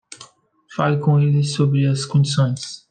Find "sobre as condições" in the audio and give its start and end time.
1.53-2.79